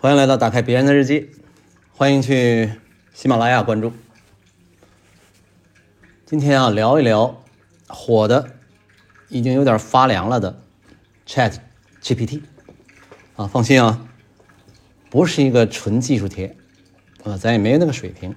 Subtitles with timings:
[0.00, 1.28] 欢迎来到打开别人的日记，
[1.90, 2.70] 欢迎去
[3.12, 3.92] 喜马拉雅关注。
[6.24, 7.42] 今天啊，聊一聊
[7.88, 8.48] 火的
[9.28, 10.62] 已经有点发凉了的
[11.26, 11.56] Chat
[12.00, 12.42] GPT
[13.34, 14.08] 啊，放心啊，
[15.10, 16.56] 不是一个纯技术贴
[17.24, 18.36] 啊，咱也没那个水平。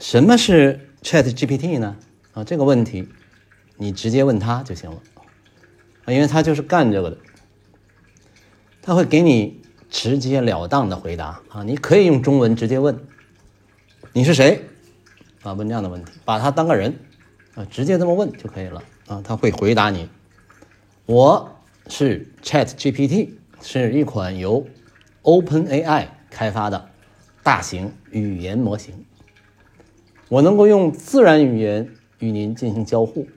[0.00, 1.98] 什么是 Chat GPT 呢？
[2.32, 3.06] 啊，这个问题
[3.76, 4.96] 你直接问他就行了
[6.06, 7.18] 啊，因为他就是干这个的。
[8.82, 11.62] 他会给你直截了当的回答啊！
[11.62, 12.98] 你可以用中文直接问
[14.12, 14.60] ：“你是谁？”
[15.42, 16.98] 啊，问这样的问题，把他当个人
[17.54, 19.22] 啊，直接这么问就可以了啊！
[19.22, 20.08] 他会回答你
[21.06, 24.66] ：“我是 Chat GPT，是一款由
[25.22, 26.90] OpenAI 开发的
[27.44, 29.04] 大型语言模型。
[30.28, 31.88] 我能够用自然语言
[32.18, 33.28] 与您进行交互，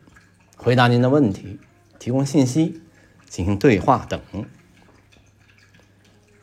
[0.55, 1.59] 回答您的问题，
[1.99, 2.81] 提供信息，
[3.27, 4.19] 进行对话等。”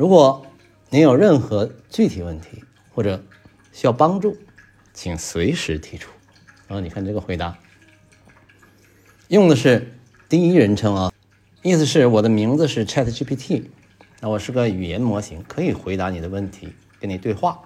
[0.03, 0.45] 如果
[0.91, 3.23] 您有任何具体问题或者
[3.71, 4.37] 需要帮助，
[4.93, 6.11] 请随时提出。
[6.67, 7.57] 啊，你看这个回答，
[9.29, 9.97] 用的是
[10.29, 11.13] 第一人称啊，
[11.63, 13.67] 意思是我的名字是 Chat GPT，
[14.19, 17.61] 那我是个语言模型，可以回答你的问题，跟你对话。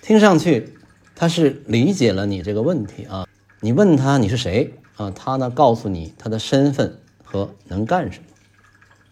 [0.00, 0.78] 听上去
[1.16, 3.26] 他是理解了你这个问题啊，
[3.58, 8.26] 你问他你是谁啊，他呢告诉你他的身份和能干什么。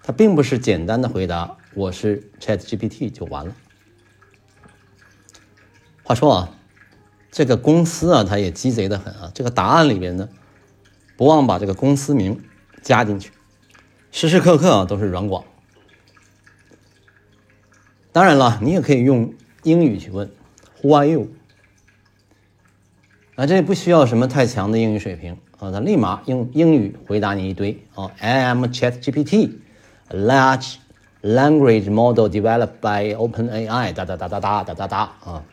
[0.03, 3.55] 它并不是简单的回答“我是 Chat GPT” 就完了。
[6.03, 6.51] 话说啊，
[7.31, 9.31] 这个公司啊，它也鸡贼的很啊。
[9.35, 10.29] 这个答案里边呢，
[11.17, 12.43] 不忘把这个公司名
[12.83, 13.31] 加进去，
[14.11, 15.45] 时时刻刻啊都是软广。
[18.11, 20.29] 当然了，你也可以用英语去问
[20.83, 21.29] “Who are you？”
[23.37, 29.51] 啊，这不需要什么太强的英语水平啊，他立马用英语回答你一堆啊，“I am Chat GPT。”
[30.13, 30.79] Large
[31.23, 35.45] language model developed by OpenAI，哒哒哒哒哒哒哒哒啊！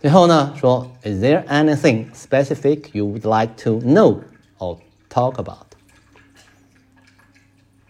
[0.00, 4.22] 最后呢，说，Is there anything specific you would like to know
[4.58, 4.78] or
[5.08, 5.66] talk about？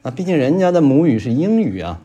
[0.03, 2.03] 啊，毕竟人家的母语是英语啊。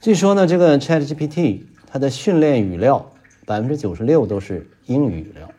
[0.00, 3.10] 据说呢，这个 ChatGPT 它的训练语料
[3.46, 5.50] 百分之九十六都是英语语料，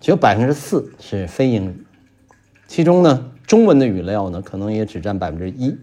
[0.00, 1.86] 只有百分之四是非英语，
[2.66, 3.30] 其中呢。
[3.46, 5.78] 中文的语料呢，可能也只占百分之一。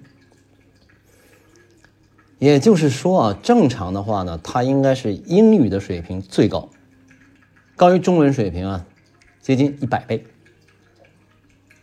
[2.39, 6.69] 也就是说啊，正常的话呢，它应该是英语的水平最高，
[7.77, 8.85] 高于中文水平啊，
[9.41, 10.25] 接近一百倍。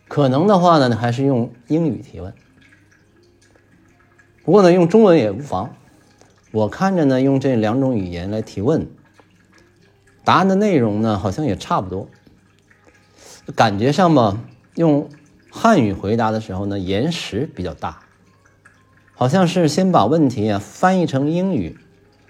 [0.07, 2.31] 可能的话呢，还是用英语提问。
[4.43, 5.75] 不过呢，用中文也无妨。
[6.51, 8.87] 我看着呢，用这两种语言来提问，
[10.23, 12.07] 答案的内容呢，好像也差不多。
[13.55, 14.37] 感觉上吧，
[14.75, 15.09] 用。
[15.53, 17.99] 汉语回答的时候呢，延时比较大，
[19.13, 21.77] 好像是先把问题啊翻译成英语，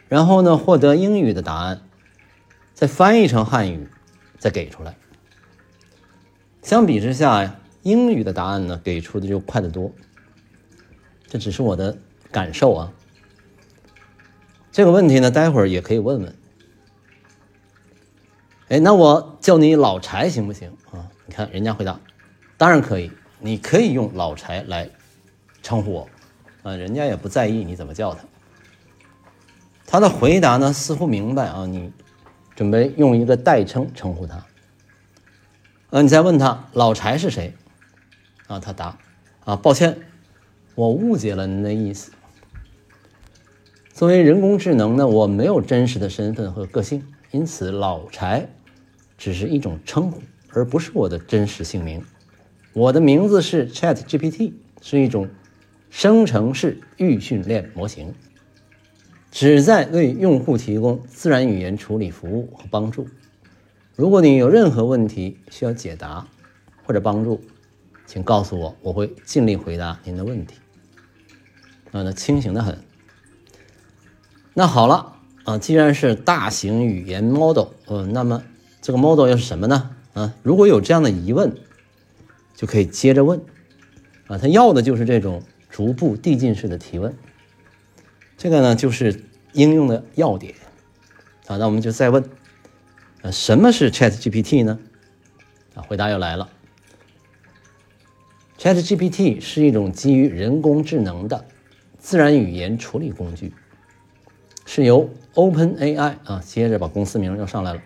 [0.09, 1.81] 然后呢获得英语的答案，
[2.73, 3.87] 再翻译成汉语，
[4.39, 4.97] 再给出来。
[6.63, 9.91] 相比之下呀，英语的答案呢给出的就快得多。
[11.27, 11.97] 这只是我的
[12.31, 12.91] 感受啊。
[14.71, 16.35] 这个问题呢，待会儿也可以问问。
[18.69, 21.07] 哎，那我叫你老柴行不行啊？
[21.27, 21.99] 你看人家回答。
[22.61, 24.87] 当然可以，你可以用老柴来
[25.63, 26.09] 称呼我，
[26.61, 28.23] 啊，人家也不在意你怎么叫他。
[29.87, 31.91] 他的回答呢，似乎明白啊，你
[32.55, 34.45] 准备用一个代称称呼他。
[35.89, 37.51] 呃，你再问他老柴是谁？
[38.45, 38.95] 啊，他答
[39.43, 39.97] 啊，抱歉，
[40.75, 42.11] 我误解了您的意思。
[43.91, 48.47] 作为人工智能呢，我没有真实的身份和个性，因此老柴
[49.17, 50.21] 只是一种称呼，
[50.53, 52.05] 而不是我的真实姓名。
[52.73, 55.27] 我的名字是 Chat GPT，是一种
[55.89, 58.13] 生成式预训练模型，
[59.29, 63.09] 旨在为用户提供自然语言处理服务和帮助。
[63.97, 66.25] 如果你有任何问题需要解答
[66.85, 67.41] 或者帮助，
[68.05, 70.55] 请告诉我，我会尽力回答您的问题。
[71.91, 72.79] 啊，那清醒的很。
[74.53, 78.41] 那好了啊，既然是大型语言 model，嗯，那么
[78.81, 79.89] 这个 model 又是什么呢？
[80.13, 81.53] 啊，如果有这样的疑问。
[82.61, 83.41] 就可以接着问，
[84.27, 87.11] 啊，他要的就是这种逐步递进式的提问，
[88.37, 89.23] 这个呢就是
[89.53, 90.53] 应用的要点，
[91.47, 92.23] 啊，那我们就再问，
[93.23, 94.77] 啊，什么是 Chat GPT 呢？
[95.73, 96.51] 啊，回答又来了
[98.59, 101.43] ，Chat GPT 是一种基于人工智能的
[101.97, 103.55] 自然语言处理工具，
[104.67, 107.81] 是由 OpenAI 啊，接着把公司名又上来了，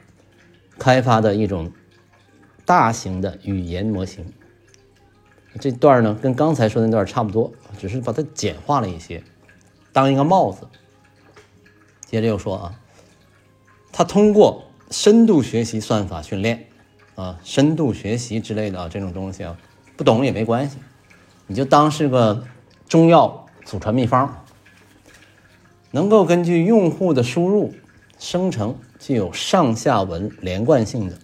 [0.77, 1.71] 开发的一种
[2.65, 4.25] 大型的语言模型。
[5.59, 9.23] 这段呢跟刚才说的那段差不多，只是把它简化了一些，
[9.93, 10.67] 当一个帽子。
[12.05, 12.79] 接着又说啊，
[13.91, 16.67] 他通过深度学习算法训练
[17.15, 19.57] 啊，深度学习之类的这种东西啊，
[19.97, 20.77] 不懂也没关系，
[21.47, 22.45] 你就当是个
[22.87, 24.45] 中药祖传秘方，
[25.91, 27.73] 能够根据用户的输入
[28.19, 31.17] 生成具有上下文连贯性的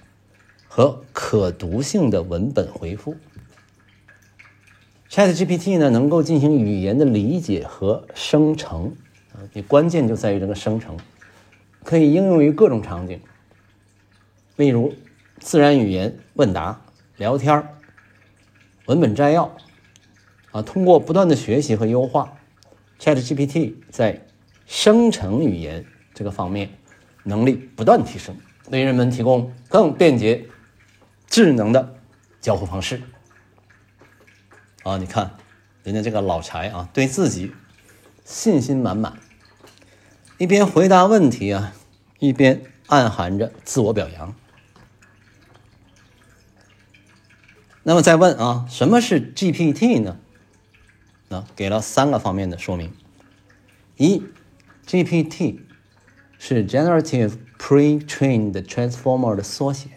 [0.68, 3.16] 和可读性的文本回复。
[5.12, 8.96] ChatGPT 呢，能够进行语言的理解和生成
[9.34, 9.44] 啊。
[9.52, 10.96] 你关键就在于这个生成，
[11.84, 13.20] 可以应用于各种场景，
[14.56, 14.94] 例如
[15.40, 16.80] 自然语言问答、
[17.18, 17.62] 聊天
[18.86, 19.54] 文本摘要，
[20.54, 22.32] 啊，通过不断的学习和优化
[22.98, 24.26] ，ChatGPT 在
[24.66, 26.70] 生成语言这个方面
[27.26, 28.34] 能力不断提升，
[28.70, 30.46] 为人们提供更便捷、
[31.28, 31.96] 智能的
[32.40, 33.02] 交互方式。
[34.84, 35.38] 啊，你看
[35.84, 37.54] 人家这个老柴啊，对自己
[38.26, 39.20] 信心满满。
[40.38, 41.74] 一边回答问题啊，
[42.20, 44.36] 一边暗含着自我表扬。
[47.84, 50.18] 那么再问啊，什么是 GPT 呢？
[51.30, 52.92] 啊，给了三个方面的说明：
[53.98, 54.24] 一
[54.88, 55.60] ，GPT
[56.38, 59.90] 是 Generative Pre-trained Transformer 的缩写，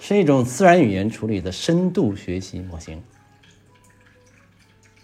[0.00, 3.02] 是一种自然语言处理的深度学习模型。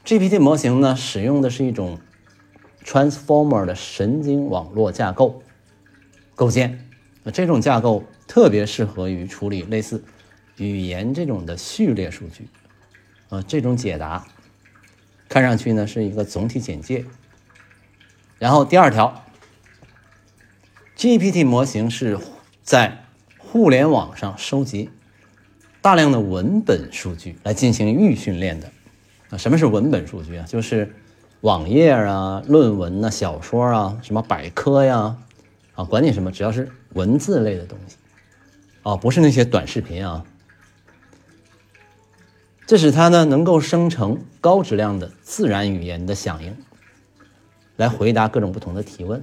[0.04, 1.98] GPT 模型呢，使用的是一种。
[2.86, 5.42] Transformer 的神经网络架构
[6.34, 6.86] 构建，
[7.22, 10.04] 那这种架构特别适合于处理类似
[10.58, 12.46] 语言这种的序列数据。
[13.30, 14.26] 啊，这种解答
[15.30, 17.06] 看上去呢是一个总体简介。
[18.38, 19.24] 然后第二条
[20.94, 22.18] ，GPT 模型是
[22.62, 23.06] 在
[23.38, 24.90] 互联网上收集
[25.80, 28.70] 大量的文本数据来进行预训练的。
[29.36, 30.46] 什么是文本数据啊？
[30.46, 30.92] 就是。
[31.40, 35.14] 网页啊，论文呐，小说啊，什么百科呀，
[35.75, 37.96] 啊，管你什么，只要是文字类的东西，
[38.82, 40.25] 啊，不是那些短视频啊。
[42.66, 46.56] 这使它呢能够生成高质量的自然语言的响应，
[47.76, 49.22] 来回答各种不同的提问。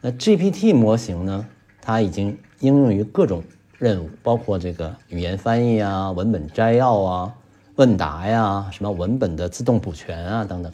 [0.00, 1.46] 那 GPT 模型呢，
[1.82, 3.44] 它已经应用于各种
[3.76, 7.34] 任务，包括这个语言翻译啊，文本摘要啊。
[7.78, 10.72] 问答呀，什么文本的自动补全啊，等等。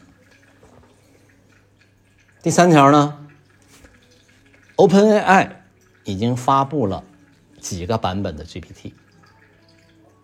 [2.41, 3.27] 第三条呢
[4.75, 5.51] ，OpenAI
[6.03, 7.03] 已经发布了
[7.59, 8.91] 几个版本的 GPT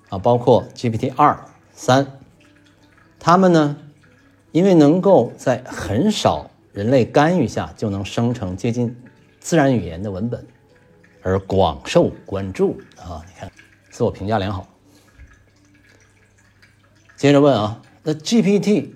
[0.09, 1.39] 啊，包括 GPT 二、
[1.71, 2.19] 三，
[3.19, 3.77] 他们呢，
[4.51, 8.99] 因为能够在很少人类干预下就能生成接近
[9.39, 10.43] 自然语言的文本，
[11.21, 13.21] 而广受关注啊。
[13.27, 13.51] 你看，
[13.91, 14.67] 自我评价良好。
[17.21, 18.87] 接着问啊，那 GPT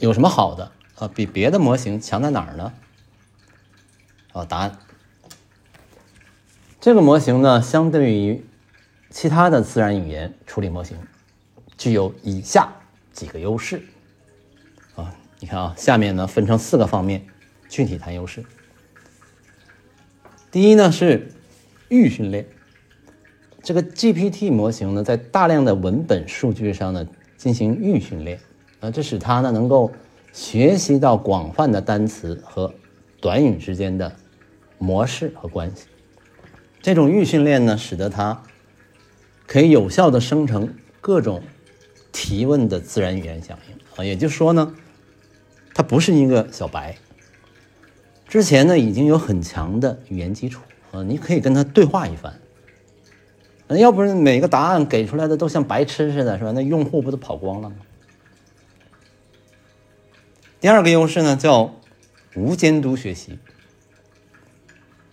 [0.00, 1.06] 有什么好的啊？
[1.06, 2.72] 比别的模型强在哪儿呢？
[4.32, 4.76] 啊，答案，
[6.80, 8.44] 这个模型呢，相对于
[9.10, 10.98] 其他的自然语言处理模型，
[11.76, 12.72] 具有以下
[13.12, 13.84] 几个优势。
[14.96, 17.24] 啊，你看啊，下面呢分成四个方面，
[17.68, 18.44] 具体谈优势。
[20.50, 21.30] 第一呢是
[21.88, 22.48] 预训练，
[23.62, 27.06] 这个 GPT 模型呢，在大量的文本数据上呢。
[27.38, 28.38] 进行预训练，
[28.80, 29.90] 啊，这使它呢能够
[30.32, 32.70] 学习到广泛的单词和
[33.20, 34.12] 短语之间的
[34.76, 35.86] 模式和关系。
[36.82, 38.42] 这种预训练呢，使得它
[39.46, 41.42] 可以有效的生成各种
[42.12, 43.76] 提问的自然语言响应。
[43.96, 44.74] 啊，也就是说呢，
[45.72, 46.96] 它不是一个小白，
[48.28, 50.60] 之前呢已经有很强的语言基础。
[50.90, 52.34] 啊，你可以跟他对话一番。
[53.68, 56.52] 那要不是每个答案给出来的都像白痴似的，是吧？
[56.52, 57.76] 那用户不都跑光了吗？
[60.60, 61.74] 第二个优势呢，叫
[62.34, 63.38] 无监督学习。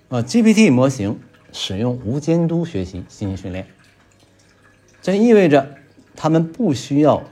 [0.08, 1.20] 啊，GPT 模型
[1.52, 3.68] 使用无监督学习进行训练，
[5.02, 5.76] 这意味着
[6.16, 7.24] 他们不需要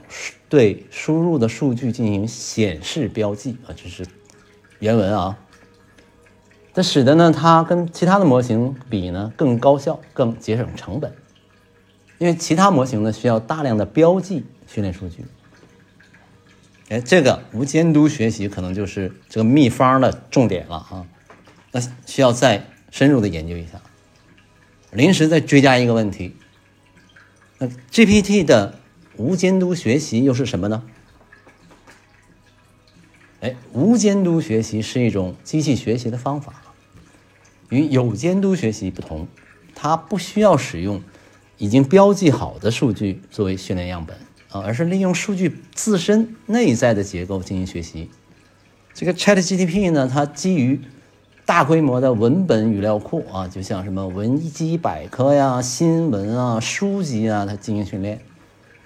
[0.48, 4.04] 对输入的数据进行显示标记啊，这是
[4.80, 5.38] 原文啊。
[6.74, 11.14] 这使得呢，它跟其他的模型比呢更高效、更节省成本，
[12.18, 15.24] 因为其他模型呢需要大量的标记训练数据。
[16.88, 21.06] 哎，这个无监督学习可能就是这个秘方的重点了啊！
[21.70, 23.80] 那需要再深入的研究一下。
[24.90, 26.36] 临时再追加一个问题：
[27.58, 28.74] 那 GPT 的
[29.16, 30.82] 无监督学习又是什么呢？
[33.44, 36.54] 哎，无监督学习是一种机器学习的方法。
[37.68, 39.28] 与有监督学习不同，
[39.74, 41.02] 它不需要使用
[41.58, 44.16] 已经标记好的数据作为训练样本
[44.48, 48.08] 啊，而是利用数据自身内在的结构进行学习。
[48.94, 50.80] 这个 ChatGPT 呢，它基于
[51.44, 58.18] 大规模的文本语料库啊，就像什么维基百科呀、新闻啊、书籍啊，它进行训练。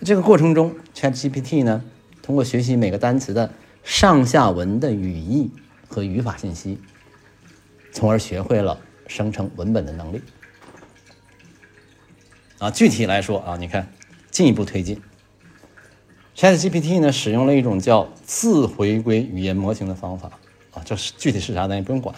[0.01, 1.85] 这个过程中，ChatGPT 呢，
[2.23, 3.53] 通过学习每个单词的
[3.89, 5.51] 上下文的语义
[5.89, 6.79] 和语法信息，
[7.91, 10.21] 从而学会了生成文本的能力。
[12.59, 13.91] 啊，具体来说啊，你看，
[14.31, 15.01] 进一步推进
[16.37, 20.33] ，ChatGPT 呢使用了一种叫自回归语言模型的方法
[20.75, 22.15] 啊，这是具体是啥咱也不用管，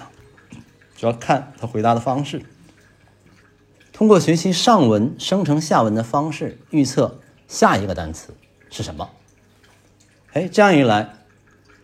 [0.97, 2.43] 主要看它回答的方式。
[3.93, 8.35] 通过学习上文生成下文的方式，预测下一个单词
[8.71, 9.09] 是什么。
[10.33, 11.15] 哎，这样一来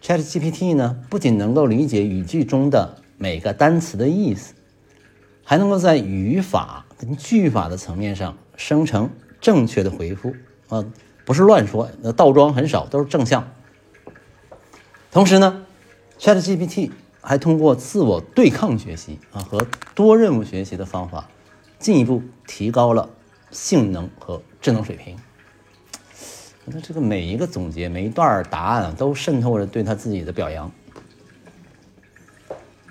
[0.02, 4.54] ，ChatGPT 呢不仅能够理解语句中的每个单词的意思，
[5.44, 8.36] 还能够在语法跟句法的层面上。
[8.58, 10.34] 生成正确的回复
[10.70, 10.82] 啊，
[11.26, 13.52] 不是乱说，那倒装很少，都是正向。
[15.12, 15.66] 同时呢
[16.18, 21.28] ，ChatGPT 还通过自我对抗学习啊和多任务学习的方法，
[21.78, 23.10] 进一步提高了
[23.50, 25.18] 性能和智能水平。
[26.66, 30.70] 那这个每一个总结，每一段答案啊都渗透着对他自己的表扬。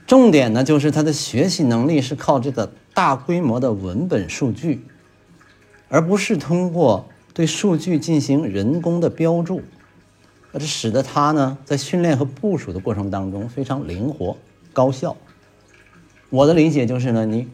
[0.07, 4.85] 重点呢，就是他的学习能力是靠这个大规模的文本数据。
[5.87, 9.61] 而不是通过对数据进行人工的标注，
[10.51, 14.35] 这使得他呢在训练和部署的过程当中非常灵活
[14.73, 15.15] 高效。
[16.31, 17.47] 我的理解就是呢，你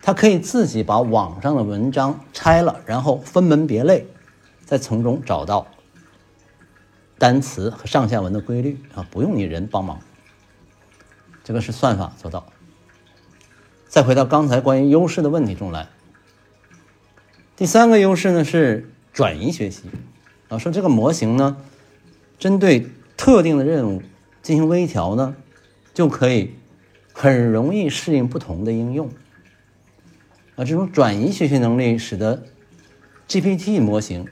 [0.00, 4.06] 他可以自己把网上的文章拆了，然后分门别类，
[4.64, 5.66] 再从中找到
[7.18, 10.00] 单词和上下文的规律啊，不用你人帮忙。
[11.42, 12.46] 这个是算法做到。
[13.86, 15.88] 再回到刚才关于优势的问题中来。
[17.54, 19.84] 第三个优势呢是转移学习，
[20.48, 21.56] 啊，说这个模型呢，
[22.38, 24.02] 针对特定的任务
[24.42, 25.36] 进行微调呢，
[25.92, 26.56] 就可以
[27.12, 29.08] 很容易适应不同的应用，
[30.56, 32.42] 啊，这种转移学习能力使得
[33.28, 34.26] GPT 模型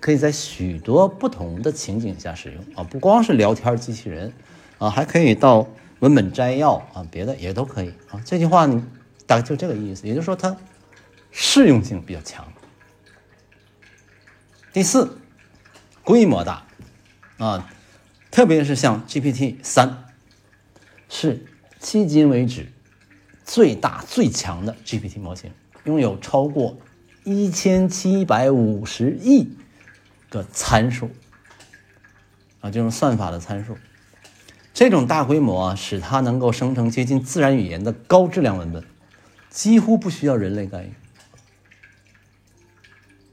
[0.00, 4.32] 可以在许多不同的情景下使用，啊，不光是聊天机器人，
[4.78, 5.66] 啊，还可以到
[6.00, 8.86] 文本摘要啊，别的也都可以，啊，这句话呢
[9.26, 10.56] 大概就这个意思，也就是说它
[11.30, 12.46] 适用性比较强。
[14.72, 15.18] 第四，
[16.04, 16.66] 规模大，
[17.38, 17.72] 啊，
[18.30, 20.04] 特别是像 GPT 三，
[21.08, 21.44] 是
[21.80, 22.66] 迄今为止
[23.44, 25.50] 最大最强的 GPT 模型，
[25.84, 26.76] 拥有超过
[27.24, 29.48] 一千七百五十亿
[30.28, 31.10] 个参数，
[32.60, 33.76] 啊，这种算法的参数，
[34.74, 38.84] 这种大规模啊，使它能够生成接近自然语言的高质量文本，
[39.50, 40.92] 几乎不需要人类干预。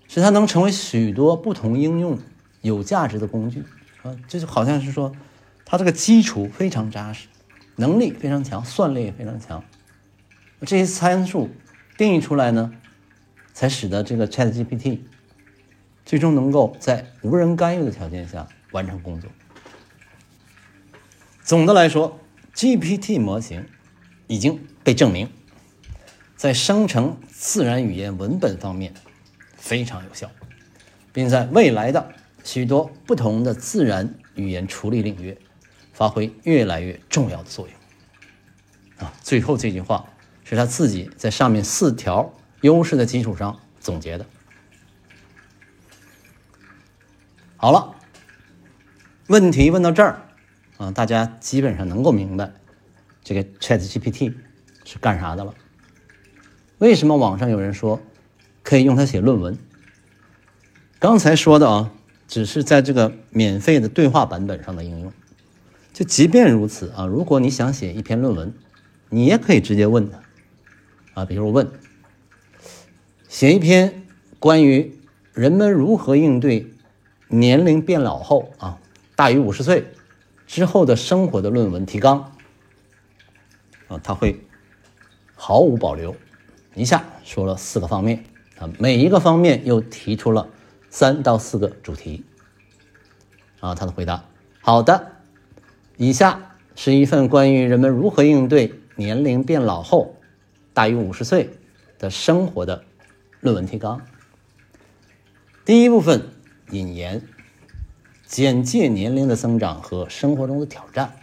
[0.08, 2.20] 使它能成为许多不同应用
[2.62, 3.64] 有价值的工具
[4.04, 5.12] 啊，这就好像是说，
[5.66, 7.28] 它这个基础非常扎实，
[7.78, 9.64] 能力非常强，算力也非常强。
[10.62, 11.50] 这些参数
[11.98, 12.72] 定义出来呢，
[13.54, 15.00] 才使得这个 ChatGPT
[16.06, 19.30] 最终能够在无人干预的条件下完成工作。
[21.44, 22.20] 总的来说
[22.56, 23.66] ，GPT 模型
[24.28, 25.30] 已经被证明
[26.36, 28.94] 在生成自然语言文本方面。
[29.56, 30.30] 非常有效，
[31.14, 35.38] 并在未来的许多不同的自然语言处理领域
[35.94, 39.08] 发挥越来越重要的作用。
[39.08, 40.06] 啊，最后这句话
[40.44, 44.26] 是他自己在上面四条优势的基础上总结的。
[47.63, 47.96] 好了，
[49.27, 50.22] 问题问到这儿，
[50.75, 52.51] 啊，大家基本上能够明白
[53.24, 54.34] 这个 ChatGPT
[54.84, 55.53] 是干啥的了。
[56.79, 58.01] 为什么网上有人说？
[58.63, 59.58] 可以用它写论文。
[61.00, 61.93] 刚才说的啊，
[62.27, 65.13] 只是在这个免费的对话版本上的应用。
[65.93, 68.53] 就即便如此啊，如果你想写一篇论文，
[69.08, 70.20] 你也可以直接问他
[71.13, 71.72] 啊，比如问
[73.29, 74.03] 写一篇
[74.38, 75.00] 关于
[75.32, 76.73] 人们如何应对
[77.27, 78.80] 年龄变老后啊，
[79.15, 79.88] 大于五十岁
[80.46, 82.32] 之后的生活的论文提纲
[83.88, 84.39] 啊，他会
[85.36, 86.15] 毫无保留
[86.75, 88.24] 一下说了四个方面。
[88.60, 90.48] 啊，每一个方面又提出了
[90.89, 92.24] 三到四个主题。
[93.60, 94.25] 啊，他的回答：
[94.62, 95.13] 好的，
[95.98, 100.15] 以下是一份关于人们如何应对年龄变老后
[100.74, 101.50] 大于五十岁
[101.98, 102.84] 的生活的
[103.39, 104.01] 论文提纲。
[105.65, 106.30] 第一部分
[106.74, 107.22] 引言，
[108.25, 111.13] 简介年龄的增长和生活中的挑战，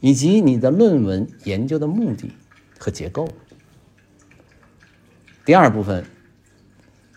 [0.00, 2.32] 以及你的论文研究的目的
[2.78, 3.28] 和结构。
[5.44, 6.04] 第二部分。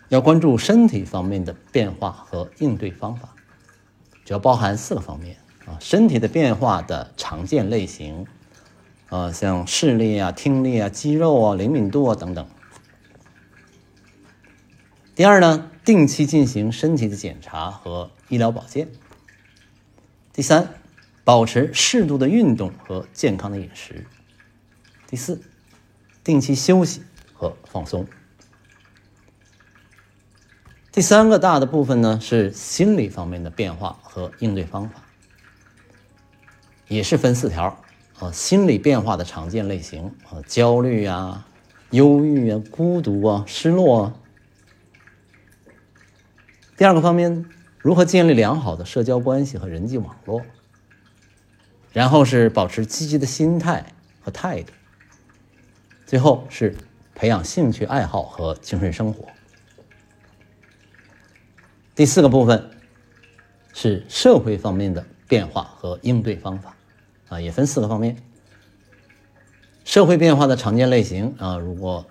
[0.08, 3.34] 要关注身体方面的变化和应对方法，
[4.26, 8.26] 主要包含四个方面啊：身体的变化的常见类型，
[9.08, 12.46] 啊，像视力啊、听力啊、肌肉啊、灵敏度啊等等。
[15.14, 18.88] 第二呢，定期进行身体的检查和医疗保健。
[20.32, 20.74] 第三，
[21.24, 24.06] 保持适度的运动和健康的饮食。
[25.08, 25.42] 第四，
[26.22, 28.06] 定期休息和放松。
[30.92, 35.02] 第三个大的部分呢，是心理方面的变化和应对方法，
[36.86, 37.82] 也是分四条
[38.18, 38.30] 啊。
[38.30, 41.46] 心理变化的常见类型啊，焦虑啊、
[41.90, 44.14] 忧郁啊、孤独啊、失落啊。
[46.76, 47.44] 第二个方面，
[47.78, 50.42] 如何建立良好的社交关系和人际网络？
[51.92, 53.84] 然后是保持积极的心态
[54.22, 54.72] 和态度。
[56.06, 56.74] 最后是
[57.14, 59.28] 培养兴趣爱好和精神生活。
[61.94, 62.70] 第四个部分
[63.74, 66.74] 是社会方面的变化和应对方法，
[67.28, 68.16] 啊，也分四个方面。
[69.84, 72.06] 社会变化的常见类型啊，如果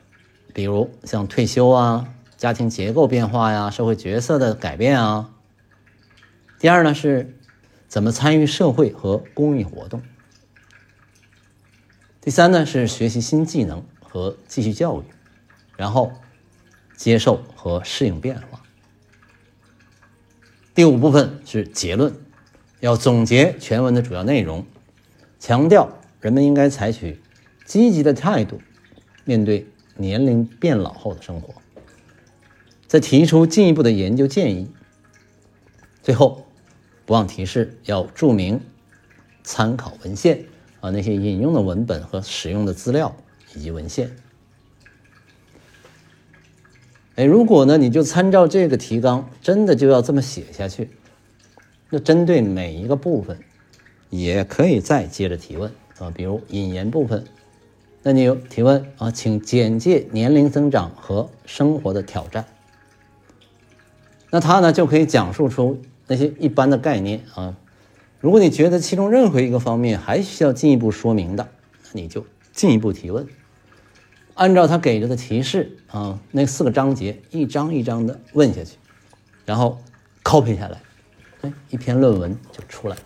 [0.54, 2.08] 比如像退休啊。
[2.42, 5.30] 家庭结构变化呀，社会角色的改变啊。
[6.58, 7.38] 第二呢，是
[7.88, 10.02] 怎么参与社会和公益活动。
[12.20, 15.06] 第三呢，是学习新技能和继续教育，
[15.78, 16.14] 然后
[16.96, 18.64] 接受和适应变化。
[20.74, 22.12] 第五部分是结论，
[22.80, 24.66] 要总结全文的主要内容，
[25.38, 25.88] 强调
[26.20, 27.22] 人们应该采取
[27.66, 28.60] 积极的态度
[29.26, 31.61] 面对年龄变老后的生活。
[32.92, 34.70] 再提出进一步的研究建议。
[36.04, 36.46] 最后，
[37.06, 38.60] 不忘提示要注明
[39.44, 40.44] 参考文献
[40.82, 43.16] 啊，那些引用的文本和使用的资料
[43.56, 44.12] 以及文献。
[47.16, 50.90] 哎，如果呢，你就参照这个提纲，真的就要这么写下去，
[51.92, 53.40] 那针对每一个部分，
[54.10, 57.24] 也可以再接着提问啊，比如引言部分，
[58.04, 62.46] 那你有提问啊，请简介年龄增长和生活的挑战。
[64.32, 67.56] 那他呢就可以讲述出那些一般的概念啊。
[68.20, 71.50] 如果你觉得其中任何一个方面还需要进一步说明的，
[71.84, 73.28] 那你就进一步提问。
[74.36, 78.78] 按照他给着的提示啊，那四个章节一章一章的问下去，
[79.46, 79.80] 然后
[80.24, 80.82] copy 下来，
[81.42, 83.02] 哎，一篇论文就出来了。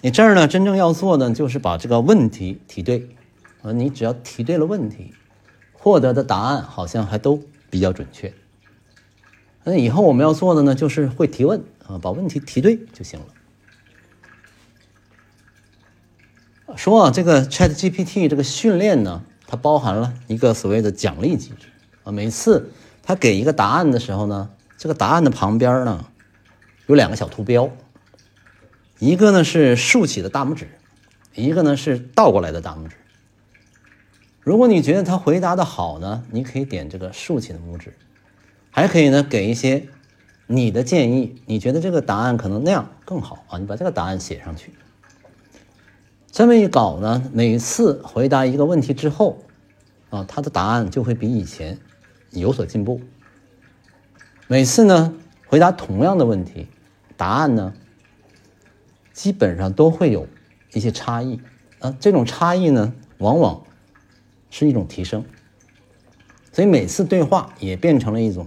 [0.00, 3.08] 你这儿呢，真正要做的就是把这个问题提对
[3.62, 3.72] 啊。
[3.72, 5.12] 你只要提对了问题，
[5.72, 8.32] 获得的答案好像还都比较准确。
[9.68, 13.26] 那以后我们要做的呢，就是会提问啊，把问题提对就行了。
[16.76, 21.66] 说啊，这个 Chat GPT 这个训练呢，它包含了一个所谓的奖励机制
[22.04, 22.12] 啊。
[22.12, 22.70] 每次
[23.02, 26.06] 它给一个答案的时候呢，这个答案的旁边呢
[26.86, 27.68] 有两个小图标，
[29.00, 30.68] 一个呢是竖起的大拇指，
[31.34, 32.94] 一个呢是倒过来的大拇指。
[34.42, 37.92] 如果你觉得他回答的好呢，你可以点这个竖起的拇指。
[38.76, 39.88] 还可以呢，给一些
[40.46, 41.40] 你的建议。
[41.46, 43.56] 你觉得这个答案可能那样更好啊？
[43.56, 44.74] 你把这个答案写上去。
[46.30, 49.38] 这么一搞呢，每次回答一个问题之后，
[50.10, 51.78] 啊，他的答案就会比以前
[52.32, 53.00] 有所进步。
[54.46, 55.14] 每次呢，
[55.46, 56.68] 回答同样的问题，
[57.16, 57.72] 答案呢，
[59.14, 60.28] 基本上都会有
[60.74, 61.40] 一些差异
[61.78, 61.96] 啊。
[61.98, 63.62] 这种差异呢，往往
[64.50, 65.24] 是一种提升。
[66.52, 68.46] 所以每次对话也变成了一种。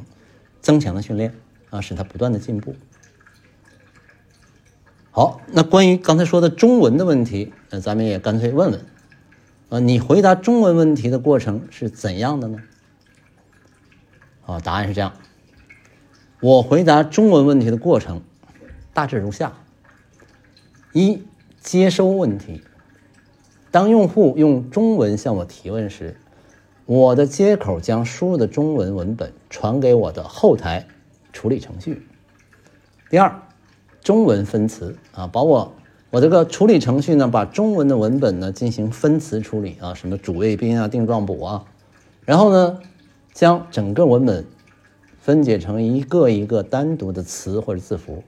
[0.62, 1.34] 增强的训练
[1.70, 2.76] 啊，使他不断的进步。
[5.12, 8.86] 好，那关于刚才说的中文的问题，那咱们也干脆问问
[9.70, 12.60] 啊，你回答中文问题的过程是怎样的呢？
[14.46, 15.14] 啊，答案是这样：
[16.42, 18.22] 我回答中文问题的过程
[18.94, 19.54] 大致如下：
[20.94, 21.24] 一、
[21.60, 22.64] 接收问题。
[23.72, 26.16] 当用户用中文向我提问时。
[26.90, 30.88] 我的接口将输入的中文文本传给我的后台
[31.32, 32.08] 处理程序。
[33.12, 33.44] 第二，
[34.02, 35.72] 中文分词啊，把我
[36.10, 41.66] 我这个处理程序呢，把中文的文本呢进行分词处理啊，什么主谓宾啊、定状补啊，
[42.26, 42.80] 然后呢，
[43.34, 44.48] 将整个文本
[45.22, 48.24] 分解成一个一个单独的词或者字符。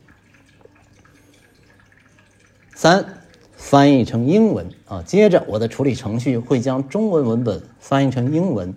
[2.75, 3.20] 三。
[3.61, 8.73] 翻译成英文啊，接着我的处理程序会将中文文本翻译成英文，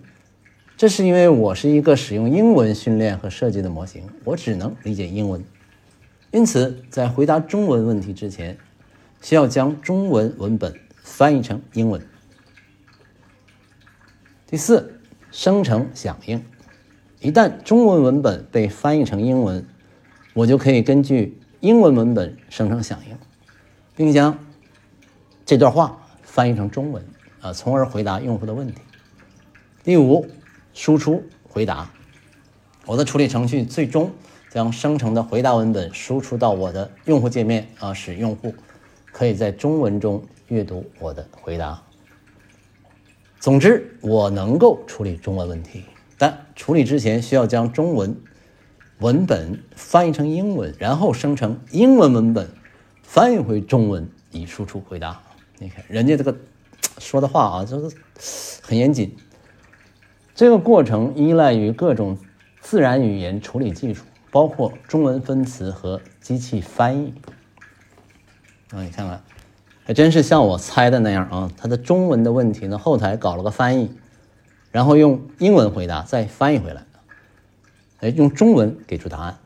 [0.77, 5.43] 这是因为我是一个使用英文训练和设计的模型，我只能理解英文，
[6.31, 8.57] 因此在回答中文问题之前，
[9.21, 11.99] 需要将中文文本翻译成英文。
[14.45, 16.41] 第四，生成响应，
[17.19, 19.65] 一旦中文文本被翻译成英文，
[20.35, 23.17] 我就可以根据英文文本生成响应，
[23.95, 24.37] 并将
[25.45, 27.05] 这段话翻译成中文，
[27.39, 28.81] 啊，从而回答用户的问题。
[29.83, 30.27] 第五，
[30.73, 31.87] 输出回答，
[32.87, 34.11] 我的处理程序最终
[34.49, 38.55] 将生成的回答文本输出到我的用户界面，啊，使用户
[39.11, 41.79] 可以在中文中阅读我的回答。
[43.39, 45.83] 总之，我能够处理中文问题。
[46.17, 48.17] 但处理之前需要将中文
[48.97, 52.49] 文本翻译成英文，然后生成英文文本，
[53.03, 55.21] 翻译回中文以输出回答。
[55.57, 56.35] 你看人家这个
[56.97, 57.95] 说的话啊，就是
[58.61, 59.15] 很严谨。
[60.33, 62.17] 这个过程依赖于各种
[62.59, 67.13] 自然语言处理技术，包括中文分词和机器翻译。
[68.71, 69.23] 啊，你看看，
[69.85, 71.51] 还真是像我猜的那样啊。
[71.55, 73.95] 它的中文的问题呢，后台搞了个翻译。
[74.71, 76.83] 然后用英文回答，再翻译回来，
[78.01, 79.37] 哎，用中文给出答案。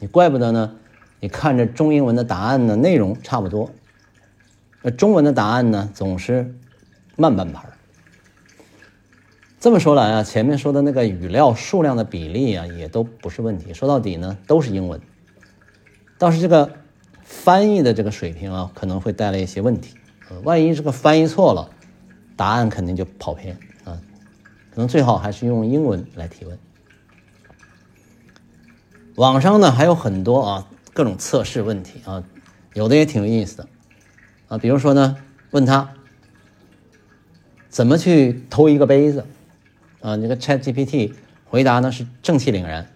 [0.00, 0.74] 你怪不得呢？
[1.20, 3.70] 你看着中英文的答案呢，内容差不多，
[4.82, 6.54] 那中文的答案呢，总是
[7.16, 7.68] 慢半拍。
[9.60, 13.74] 这么说来啊，前面说的那个语料数量的比例啊，也都不是问题。
[13.74, 15.00] 说到底呢，都是英文。
[16.16, 16.70] 倒是这个
[17.22, 19.96] 翻译的这个水平啊，可能会带来一些问题。
[20.30, 21.70] 呃万一这个翻译错了，
[22.36, 23.98] 答案肯定就跑偏啊。
[24.70, 26.56] 可能最好还是用英文来提问。
[29.16, 32.22] 网上呢还有很多啊各种测试问题啊，
[32.74, 33.68] 有的也挺有意思的
[34.48, 35.16] 啊，比如说呢
[35.50, 35.94] 问他
[37.68, 39.26] 怎么去偷一个杯子
[40.00, 41.12] 啊，那个 Chat GPT
[41.44, 42.90] 回答呢是正气凛然。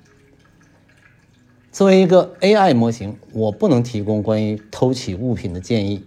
[1.71, 6.05] 作为一个 AI 模型，我不能提供关于偷取物品的建议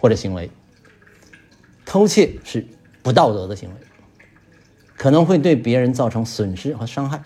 [0.00, 0.50] 或者行为。
[1.84, 2.66] 偷窃是
[3.02, 3.74] 不道德的行为。
[4.96, 7.22] 可能会对别人造成损失和伤害，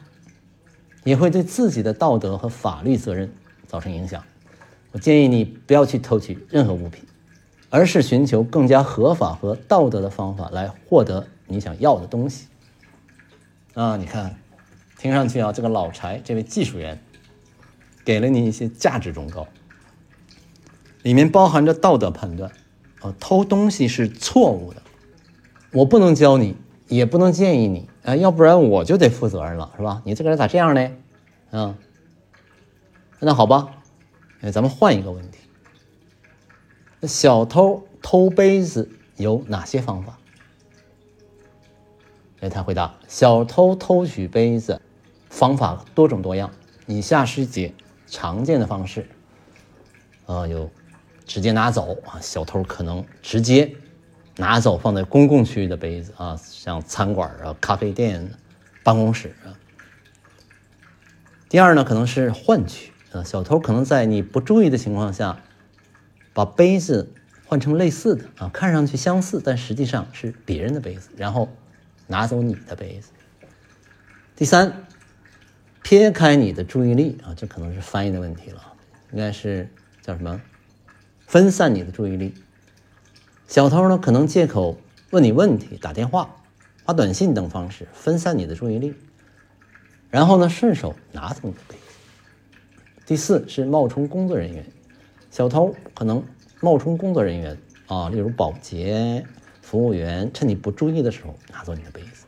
[1.04, 3.32] 也会对自己的道德和法律责任
[3.68, 4.22] 造成影响。
[4.90, 7.04] 我建议你不要去偷取任何物品，
[7.70, 12.48] 而是寻求更加合法和道德的方法来获得你想要的东西。
[13.72, 14.36] 啊，你看，
[14.98, 17.00] 听上去啊，这个老柴这位技术员
[18.04, 19.46] 给了你一些价值忠告，
[21.02, 22.52] 里面包含着道德判断。
[23.00, 24.82] 啊，偷东西是错误的，
[25.72, 26.56] 我不能教你。
[26.88, 30.02] 也不能建议你啊，要不然我就得负责任了，是吧？
[30.04, 30.90] 你这个人咋这样呢？
[31.52, 31.76] 啊，
[33.20, 33.68] 那好吧，
[34.40, 35.38] 哎，咱们换一个问题。
[37.02, 40.18] 小偷偷杯子有哪些方法？
[42.40, 44.80] 哎，他回答：小偷偷取杯子
[45.28, 46.50] 方法多种多样，
[46.86, 47.74] 以下是几
[48.06, 49.08] 常见的方式。
[50.26, 50.70] 啊，有
[51.26, 53.74] 直接拿走啊，小偷可能直接。
[54.36, 58.30] 拿走放在公共区域的杯子啊，像餐馆啊、咖啡店、
[58.82, 59.52] 办公室啊。
[61.50, 65.42] 第二呢，可能是换取啊，小偷可能在你不注意的情况下，
[66.32, 67.12] 把杯子
[67.46, 71.48] 换成类似的啊，看上去相似，但实际上是别人的杯子，然后
[72.06, 73.10] 拿走你的杯子。
[74.36, 74.84] 第三，
[75.82, 78.72] 撇开你的注意力啊，这可能是翻译的问题了，
[79.12, 79.68] 应该是
[80.00, 80.40] 叫什么？
[81.26, 82.34] 分散你的注意力。
[83.46, 84.78] 小偷呢，可能借口
[85.10, 86.36] 问你问题、打电话、
[86.84, 88.94] 发短信等方式分散你的注意力，
[90.08, 91.82] 然后呢，顺手拿走你的杯子。
[93.04, 94.64] 第四是冒充工作人员，
[95.30, 96.22] 小偷可能
[96.60, 99.24] 冒充工作人员啊，例如保洁、
[99.62, 102.26] 服务员，趁你不注意的时候拿走你的杯子。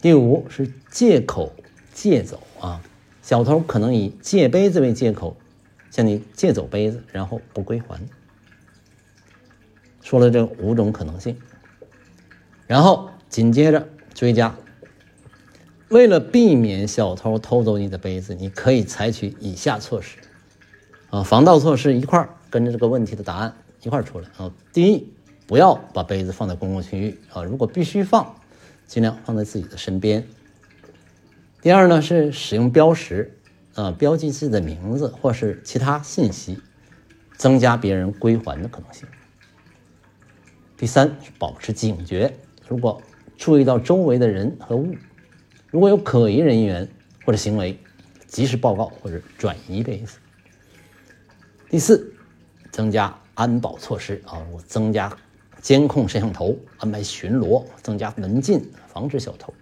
[0.00, 1.52] 第五是借口
[1.92, 2.82] 借走啊，
[3.22, 5.36] 小偷可能以借杯子为借口
[5.90, 8.00] 向你借走杯子，然后不归还。
[10.02, 11.36] 说了这五种可能性，
[12.66, 14.54] 然后紧接着追加。
[15.88, 20.18] 为了避免小偷偷走你的杯子，你可以采取以下措施，
[21.16, 24.52] 啊，防盗措施一块儿跟着这个问题的答案一块儿出来啊。
[24.70, 25.10] 第一，
[25.46, 28.34] 不要把杯子放在公共区域啊，如果必须放，
[28.86, 30.22] 尽量放在自己的身边。
[31.62, 33.34] 第二呢，是使用标识
[33.74, 36.60] 啊，标记自己的名字或是其他信息，
[37.38, 39.08] 增加别人归还的可能性。
[40.76, 42.36] 第三是保持警觉，
[42.68, 43.00] 如果
[43.38, 44.94] 注意到周围的人和物，
[45.70, 46.86] 如果有可疑人员
[47.24, 47.78] 或者行为，
[48.26, 50.18] 及时报告或者转移杯子。
[51.76, 52.10] 第四，
[52.72, 55.14] 增加安保措施啊，我增加
[55.60, 59.52] 监控摄像头，安排巡逻，增加门禁，防止小偷。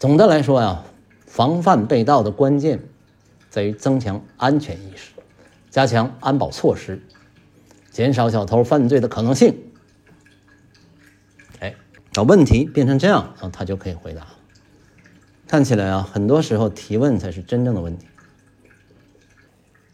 [0.00, 0.82] 总的来说呀，
[1.24, 2.80] 防范被盗的关键
[3.48, 5.12] 在于增强安全意识，
[5.70, 7.00] 加强安保措施。
[7.92, 9.56] 减少小偷犯罪的可能性。
[11.60, 11.72] 哎，
[12.12, 14.26] 把问题变成这样，啊他就可以回答。
[15.46, 18.08] 看起来啊，很多时候提问才是真正的问题。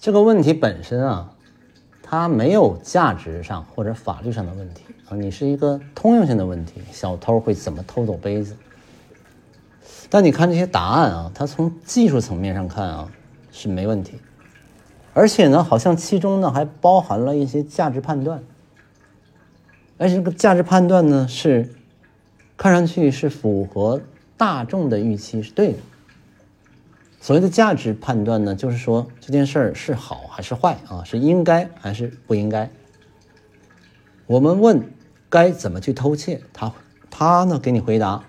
[0.07, 1.33] 这个问题本身啊，
[2.01, 8.55] 它没有价值上或者法律上的问题啊，你是一个通用性的问题：小偷会怎么偷走杯子？
[10.09, 13.09] 但你看这些答案啊，它从技术层面上看啊
[13.51, 14.21] 是没问题，
[15.13, 18.41] 而且呢，好像其中呢还包含了一些价值判断，
[19.99, 21.75] 而且这个价值判断呢是
[22.57, 24.01] 看上去是符合。
[24.37, 25.79] 大众的预期是对的。
[27.27, 32.71] 所谓的价值判断呢，就是说这件事儿是好还是坏啊，是应该还是不应该。
[34.27, 34.93] 我们问
[35.29, 36.73] 该怎么去偷窃，他
[37.11, 38.23] 他呢给你回答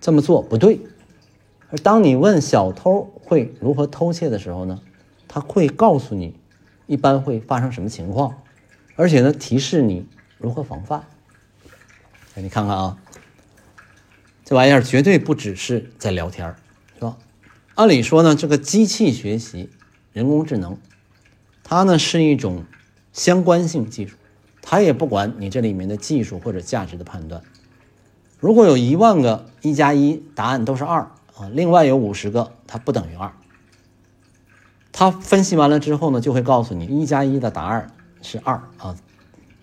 [0.00, 0.80] 这么做不对。
[1.68, 4.80] 而当你问小偷会如何偷窃的时候呢，
[5.28, 6.34] 他会告诉你
[6.86, 8.34] 一般会发生什么情况，
[8.96, 10.08] 而且呢提示你
[10.38, 11.04] 如何防范。
[12.34, 12.96] 你看看啊。
[14.42, 16.48] 这玩意儿绝对不只是在聊天
[16.94, 17.14] 是吧？
[17.78, 19.70] 按理说呢，这个机器学习、
[20.12, 20.78] 人工智能，
[21.62, 22.64] 它呢是一种
[23.12, 24.16] 相关性技术，
[24.60, 27.40] 它也不管你这里面的技术或者价值的判断。
[28.40, 31.02] 如果有一万个一加一答案都是二
[31.36, 33.30] 啊，另外有五十个它不等于二，
[34.90, 38.96] 它分析完了之后呢，就会告诉你一加一的答案是二啊，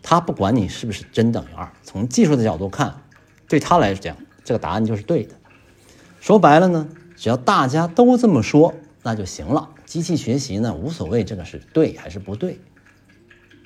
[0.02, 2.96] 它不管你是不是真等于二，从技术的角度看，
[3.50, 4.16] 对它来讲。
[4.46, 5.36] 这个答案就是对的。
[6.22, 6.88] 说白了呢，
[7.26, 9.72] 只要大家都这么说，那就行了。
[9.84, 12.60] 机器学习呢，无所谓这个是对还是不对，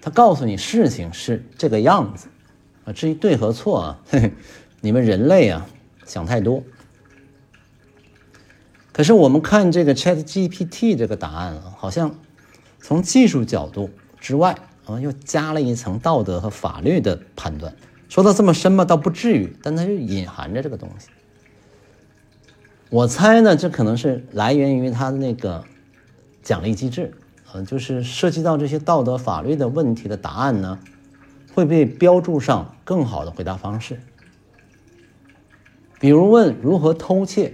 [0.02, 2.30] 它告诉你事情是这个样子
[2.86, 2.94] 啊。
[2.94, 4.00] 至于对和错啊，
[4.80, 5.68] 你们人类啊
[6.06, 6.64] 想太多。
[8.94, 12.16] 可是我们看这个 Chat GPT 这个答案啊，好像
[12.80, 13.90] 从技术角度
[14.22, 17.76] 之外啊，又加了一层道德和法律的判断。
[18.08, 21.10] 说到这么深嘛，倒不至于，但它就隐含着这个东西。
[22.90, 25.64] 我猜呢，这可能是来源于它的那个
[26.42, 27.14] 奖励机制，
[27.54, 30.80] 呃，就是涉及到这些道德法律的问题的答案呢，
[31.54, 34.00] 会被标注上更好的回答方式。
[36.00, 37.54] 比如问如何偷窃，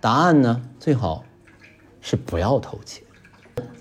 [0.00, 1.24] 答案呢最好
[2.00, 3.02] 是不要偷窃。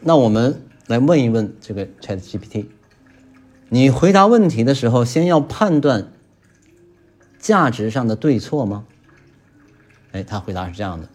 [0.02, 2.66] 那我们来问一问这个 Chat GPT。
[3.68, 6.12] 你回答问题的时候，先要判断
[7.38, 8.86] 价值上的对错吗？
[10.12, 11.08] 哎，他回答是这样的：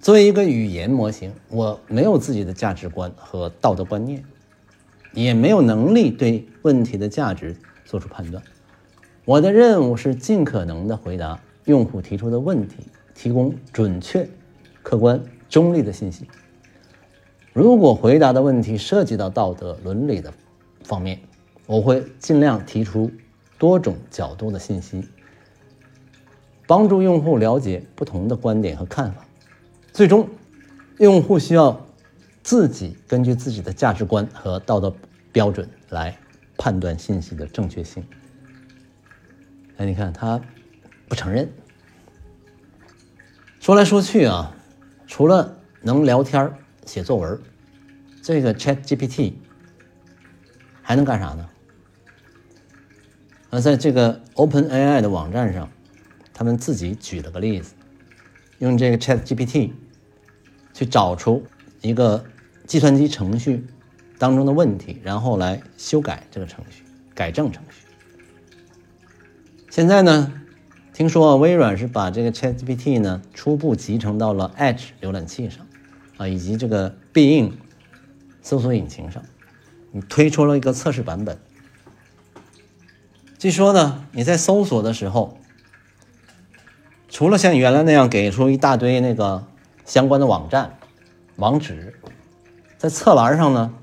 [0.00, 4.24] 作为一个语言模型，我没有自己的价值观和道德观念，
[5.12, 8.42] 也没有能力对问题的价值做出判断。
[9.26, 12.76] 我的任务是尽可能的回答用户提出的问题，
[13.14, 14.26] 提供准确、
[14.82, 16.26] 客观、中立的信息。
[17.52, 20.32] 如果回答的问题涉及到道德伦理的，
[20.84, 21.20] 方面，
[21.66, 23.10] 我会尽量提出
[23.58, 25.04] 多种角度的信息，
[26.70, 29.26] 帮助用户了解不同的观点和看法。
[29.92, 30.28] 最终，
[31.00, 31.84] 用户需要
[32.44, 34.94] 自己根据自己的价值观和道德
[35.32, 36.16] 标准来
[36.56, 38.06] 判断信息的正确性。
[39.78, 40.40] 哎，你看他
[41.08, 41.52] 不承认。
[43.58, 44.54] 说来说去啊，
[45.08, 46.54] 除了能聊天
[46.86, 47.36] 写作文，
[48.22, 49.32] 这个 Chat GPT。
[50.82, 51.48] 还能干啥呢？
[53.50, 55.68] 那在这个 Open AI 的网站上，
[56.40, 57.74] 他们自己举了个例子，
[58.60, 59.72] 用这个 Chat GPT
[60.72, 61.44] 去找出
[61.82, 62.24] 一个
[62.66, 63.66] 计算机程序
[64.18, 66.82] 当中的问题，然后来修改这个程序，
[67.14, 67.84] 改正程序。
[69.68, 70.32] 现在呢，
[70.94, 75.66] 听说微软是把这个 Chat GPT 呢初步集成到了 Edge 浏览器上，
[76.16, 77.54] 啊，以及这个必应
[78.40, 79.22] 搜索引擎上。
[79.92, 81.38] 你推出了一个测试版本。
[83.36, 85.36] 据说呢，你在搜索的时候，
[87.20, 89.44] 除了像原来那样给出一大堆那个
[89.84, 90.78] 相关的网站
[91.36, 91.94] 网址，
[92.78, 93.74] 在侧栏上呢，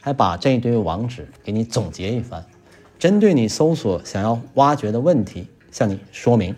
[0.00, 2.42] 还把这一堆网址给你总结一番，
[2.98, 6.56] 针对你搜索想要挖掘的问题向你说明。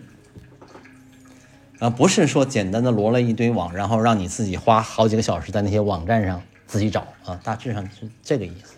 [1.79, 6.41] 啊，不是说简单的罗了一堆网，然后让你自己花好几个小时在那些网站上。
[6.67, 8.75] 自己找啊，大致上是这个意思。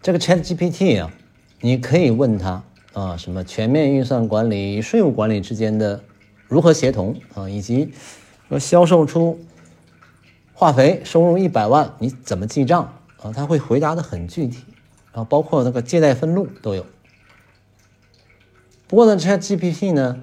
[0.00, 1.10] 这个 Chat GPT 啊，
[1.60, 6.02] 你可以问他啊，什么全面预算管理、税务管理之间的
[6.48, 7.92] 如何协同啊，以及
[8.48, 9.40] 说销售出
[10.52, 13.32] 化肥收入一百万你怎么记账啊？
[13.32, 14.64] 他会回答的很具体，
[15.12, 16.84] 然后包括那个借贷分录都有。
[18.86, 20.20] 不过呢，Chat GPT 呢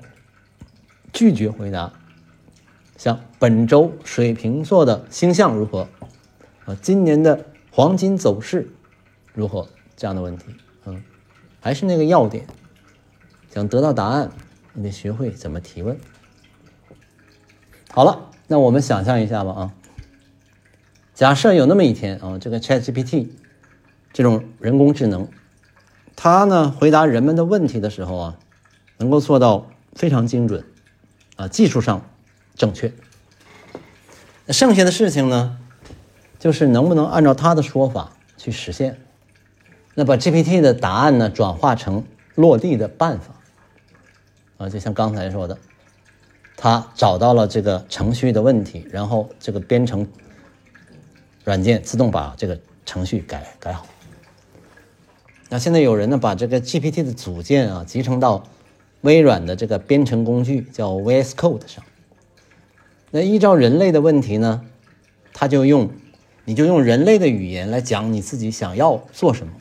[1.11, 1.91] 拒绝回答，
[2.97, 5.87] 像本周水瓶座的星象如何？
[6.65, 8.69] 啊，今年的黄金走势
[9.33, 9.67] 如何？
[9.97, 10.45] 这样的问题，
[10.85, 11.03] 嗯，
[11.59, 12.45] 还是那个要点，
[13.53, 14.29] 想得到答案，
[14.73, 15.99] 你得学会怎么提问。
[17.91, 19.73] 好了，那我们想象一下吧啊，
[21.13, 23.29] 假设有那么一天啊，这个 ChatGPT
[24.13, 25.27] 这种人工智能，
[26.15, 28.37] 它呢回答人们的问题的时候啊，
[28.97, 30.63] 能够做到非常精准
[31.35, 32.07] 啊，技术上
[32.55, 32.93] 正确。
[34.45, 35.57] 那剩下的事情呢，
[36.37, 38.99] 就是能不能按照他的说法去实现。
[39.95, 43.38] 那把 GPT 的答案呢转化成落地的办法
[44.59, 45.57] 啊，就像刚才说的，
[46.57, 50.05] 他找到了这个程序的问题，然后这个编程
[51.45, 53.87] 软件自动把这个程序改改好。
[55.47, 58.43] 那现在有人呢把这个 GPT 的组件啊集成到
[59.01, 61.83] 微软的这个编程工具叫 VS Code 上。
[63.11, 64.65] 那依照人类的问题呢，
[65.33, 65.89] 他就用
[66.43, 69.53] 你就用人类的语言来讲你自己想要做什么。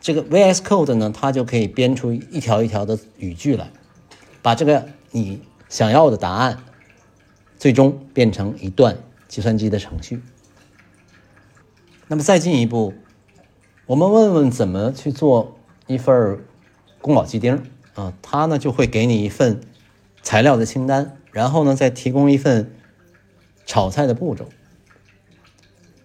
[0.00, 3.70] 这个 VS Code 呢，它就可以编出一条一条的语句来，
[4.44, 6.58] 把这个你想要的答案，
[7.56, 10.22] 最终变成一段计算机的程序。
[12.08, 12.92] 那么再进一步，
[13.86, 16.44] 我们问问怎么去做一份
[17.00, 17.62] 宫保鸡丁
[17.94, 18.12] 啊？
[18.20, 19.62] 它呢就会给你一份
[20.20, 22.70] 材料的清单，然后呢再提供一份
[23.64, 24.50] 炒菜的步骤。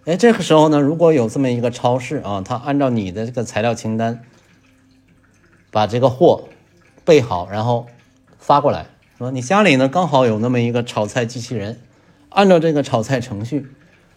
[0.06, 4.22] 哎，这个时候呢，如果有这么一个超市啊，他按照你的这个材料清单，
[5.70, 6.48] 把这个货
[7.04, 7.86] 备好，然后
[8.40, 11.78] 发过来，说你家里呢刚好有那么一个炒菜机器人，
[12.30, 13.68] 按照这个炒菜程序，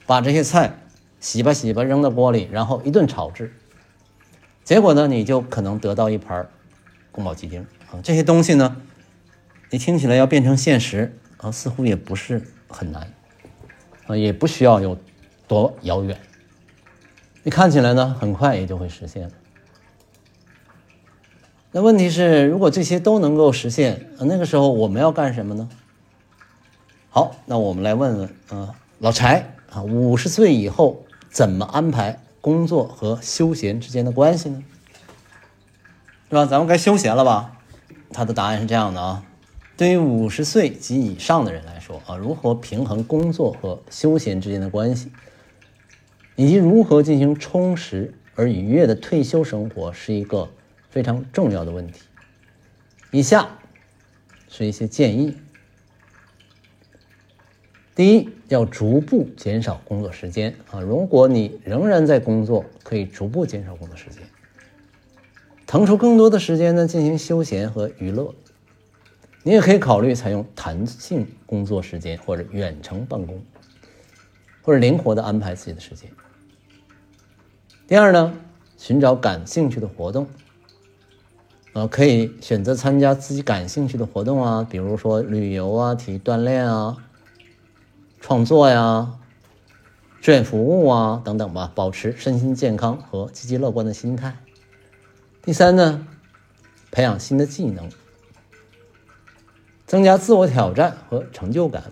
[0.08, 0.80] 把这些菜
[1.20, 3.54] 洗吧洗吧扔到锅里，然后一顿炒制，
[4.64, 6.50] 结果呢，你就可能得到一盘
[7.12, 8.02] 宫保鸡丁啊。
[8.02, 8.78] 这些东西呢，
[9.70, 13.14] 你听起来要变成现实啊，似乎也不是很难
[14.08, 14.98] 啊，也不需要有。
[15.46, 16.18] 多遥远？
[17.44, 19.32] 你看起来呢，很快也就会实现了。
[21.76, 25.68] 那问题是，如果这些都能够实现，那个时候我们要干什么呢？
[27.10, 34.64] 好，那我们来问问啊，老柴啊，五十岁以后怎么安排工作和休闲之间的关系呢？
[36.30, 36.46] 是吧？
[36.46, 37.58] 咱们该休闲了吧？
[38.12, 39.24] 他的答案是这样的啊。
[39.76, 45.12] 对于五十岁及以上的人来说啊，如何平衡工作和休闲之间的关系？
[46.36, 50.50] 以及如何进行充实而愉悦的退休生活，是一个
[50.94, 52.04] 非常重要的问题。
[53.10, 53.50] 以下
[54.48, 55.36] 是一些建议：
[57.96, 60.80] 第一，要逐步减少工作时间啊。
[60.80, 64.22] 如果你仍然在工作，可以逐步减少工作时间，
[65.66, 68.32] 腾出更多的时间呢进行休闲和娱乐。
[69.42, 73.44] 你也可以考虑采用弹性工作时间或者远程办公。
[74.62, 76.10] 或者灵活的安排自己的时间。
[77.88, 78.34] 第二呢，
[78.78, 80.26] 寻找感兴趣的活动，
[81.74, 86.98] 呃，可以选择参加自己感兴趣的活动啊，比如说旅游啊、体育锻炼啊、
[88.22, 89.14] 创作呀、
[90.22, 94.38] 志愿服务啊等等吧，保持身心健康和积极乐观的心态。
[95.42, 96.08] 第三呢，
[96.92, 97.90] 培养新的技能，
[99.86, 101.92] 增加自我挑战和成就感，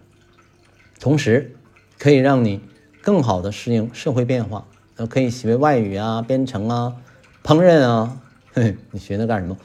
[0.99, 1.55] 同时。
[2.03, 2.59] 可以让你
[3.03, 4.65] 更好的适应社会变化，
[5.07, 6.95] 可以学外语啊、编程啊、
[7.43, 8.17] 烹饪啊，
[8.91, 9.57] 你学那干什么？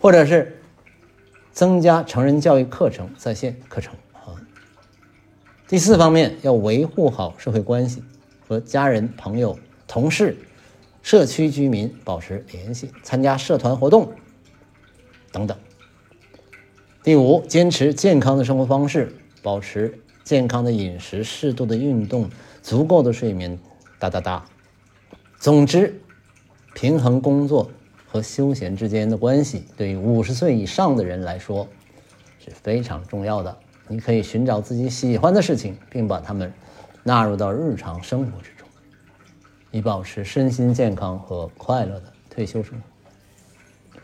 [0.00, 0.58] 或者是
[1.52, 4.34] 增加成人教育课程在线课程啊。
[5.66, 8.02] 第四方面，要维护好社会关系，
[8.46, 10.36] 和家人、朋友、同事、
[11.02, 14.12] 社区居民保持联系，参加社团活动
[15.32, 15.56] 等等。
[17.02, 20.00] 第五，坚持健康的生活方式，保持。
[20.24, 22.30] 健康的饮食、适度的运动、
[22.62, 23.58] 足够的睡眠，
[23.98, 24.42] 哒哒哒。
[25.38, 26.00] 总之，
[26.72, 27.70] 平衡工作
[28.14, 31.66] 和休闲之间的关系，对于五十岁以上的人来说
[32.38, 33.58] 是非常重要的。
[33.88, 36.52] 你可以寻找自己喜欢的事情，并把它们
[37.02, 38.68] 纳入到日常生活之中，
[39.72, 44.00] 以保持身心健康和快乐的退休生活，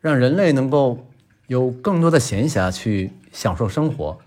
[0.00, 0.98] 让人类能够
[1.46, 4.18] 有更多的闲暇去享受生活。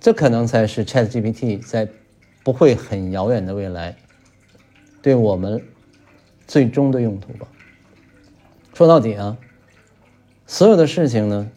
[0.00, 1.88] 这可能才是 ChatGPT 在
[2.42, 3.96] 不会很遥远的未来
[5.00, 5.64] 对我们
[6.52, 7.48] 最终的用途吧。
[8.74, 9.38] 说到底啊，
[10.46, 11.50] 所有的事情呢，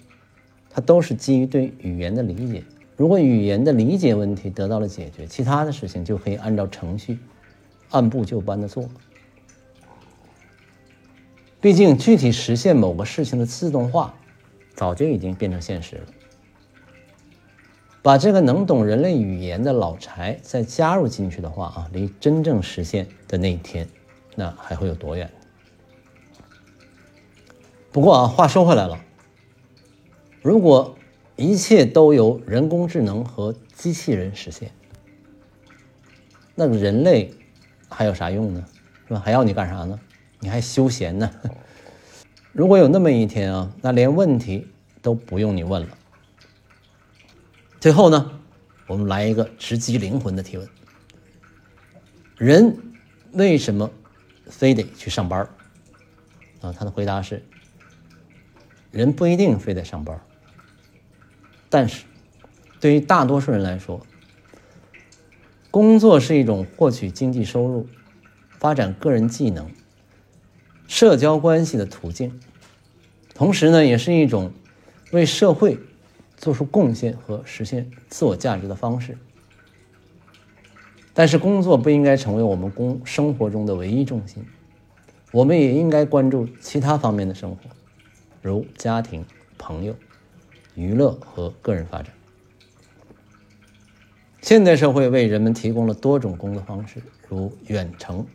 [0.69, 2.63] 它都是基于对语言的理解。
[2.95, 7.19] 如果语言的理解问题得到了解决，其他的事情就可以按照程序
[7.89, 8.89] 按部就班的做。
[11.59, 14.13] 毕竟，具体实现某个事情的自动化，
[14.75, 16.03] 早就已经变成现实了。
[18.01, 23.85] 把这个能懂人类语言的老柴再加入进去的话啊，离真正实现的那一天，
[24.35, 25.31] 那还会有多远？
[27.91, 28.99] 不过啊，话说回来了，
[30.41, 30.97] 如果
[31.37, 34.71] 一切都由人工智能和机器人实现。
[36.55, 37.33] 那人类
[37.89, 38.65] 还有啥用呢？
[39.07, 39.21] 是吧？
[39.23, 39.99] 还要你干啥呢？
[40.39, 41.29] 你还休闲呢？
[42.53, 44.67] 如果有那么一天啊，那连问题
[45.01, 45.97] 都不用你问了。
[47.79, 48.31] 最后呢，
[48.87, 50.67] 我们来一个直击灵魂的提问：
[52.37, 52.77] 人
[53.33, 53.91] 为什么
[54.49, 55.47] 非得去上班？
[56.61, 57.43] 啊，他的回答是：
[58.91, 60.19] 人不一定非得上班，
[61.69, 62.05] 但是
[62.79, 64.05] 对于大多数人来说，
[65.69, 67.87] 工作是一种获取经济收入、
[68.57, 69.69] 发展个人技能、
[70.87, 72.39] 社交关系的途径，
[73.33, 74.51] 同时呢，也是一种
[75.11, 75.77] 为社会
[76.37, 79.17] 做出贡献和实现自我价值的方式。
[81.17, 84.45] 但是，工作不应该成为我们工生活中的唯一重心，
[85.31, 87.57] 我们也应该关注其他方面的生活，
[88.41, 89.25] 如家庭、
[89.57, 89.95] 朋友、
[90.75, 92.11] 娱乐和个人发展。
[94.41, 98.27] 现代社会为人们提供了多种工作方式，如远程、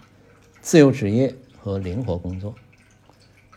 [0.62, 2.54] 自由职业和灵活工作。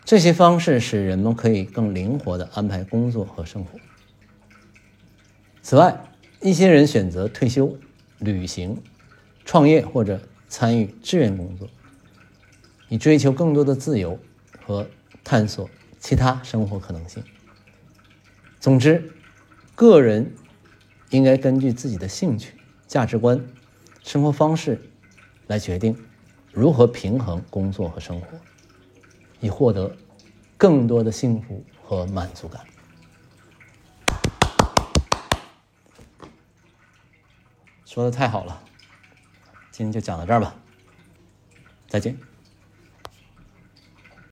[0.04, 3.80] 这些方式使人们可以更灵活地安排工作和生活。
[5.62, 5.98] 此外，
[6.42, 7.78] 一些人选择退休、
[8.20, 8.78] 旅行、
[9.46, 11.70] 创业或者参与志愿工作，
[12.90, 14.20] 以追求更多的自由
[14.66, 14.88] 和
[15.24, 15.70] 探索
[16.00, 17.24] 其他生活可能性。
[18.60, 19.12] 总之，
[19.76, 20.34] 个人。
[21.10, 22.56] 应该根据自己的兴趣、
[22.88, 23.40] 价值观、
[24.02, 24.82] 生活方式
[25.46, 25.96] 来决定
[26.52, 28.28] 如何平衡工作和生活，
[29.40, 29.96] 以获得
[30.58, 32.66] 更多的幸福和满足感。
[37.86, 38.60] 说的太好了，
[39.74, 40.56] 今天就讲到这儿吧，
[41.90, 42.16] 再见。